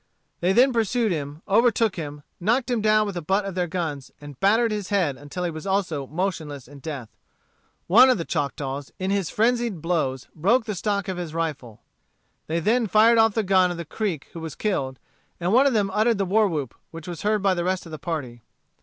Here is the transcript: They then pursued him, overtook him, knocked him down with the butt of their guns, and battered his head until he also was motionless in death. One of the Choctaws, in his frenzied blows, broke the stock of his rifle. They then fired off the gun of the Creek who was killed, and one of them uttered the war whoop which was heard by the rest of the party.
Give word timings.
They 0.39 0.51
then 0.51 0.73
pursued 0.73 1.11
him, 1.11 1.43
overtook 1.47 1.95
him, 1.95 2.23
knocked 2.39 2.71
him 2.71 2.81
down 2.81 3.05
with 3.05 3.13
the 3.13 3.21
butt 3.21 3.45
of 3.45 3.53
their 3.53 3.67
guns, 3.67 4.09
and 4.19 4.39
battered 4.39 4.71
his 4.71 4.89
head 4.89 5.15
until 5.15 5.43
he 5.43 5.67
also 5.69 6.05
was 6.05 6.11
motionless 6.15 6.67
in 6.67 6.79
death. 6.79 7.15
One 7.85 8.09
of 8.09 8.17
the 8.17 8.25
Choctaws, 8.25 8.91
in 8.97 9.11
his 9.11 9.29
frenzied 9.29 9.79
blows, 9.79 10.27
broke 10.33 10.65
the 10.65 10.73
stock 10.73 11.07
of 11.07 11.17
his 11.17 11.35
rifle. 11.35 11.83
They 12.47 12.59
then 12.59 12.87
fired 12.87 13.19
off 13.19 13.35
the 13.35 13.43
gun 13.43 13.69
of 13.69 13.77
the 13.77 13.85
Creek 13.85 14.27
who 14.33 14.39
was 14.39 14.55
killed, 14.55 14.97
and 15.39 15.53
one 15.53 15.67
of 15.67 15.73
them 15.73 15.91
uttered 15.93 16.17
the 16.17 16.25
war 16.25 16.47
whoop 16.47 16.73
which 16.89 17.07
was 17.07 17.21
heard 17.21 17.43
by 17.43 17.53
the 17.53 17.63
rest 17.63 17.85
of 17.85 17.91
the 17.91 17.99
party. 17.99 18.41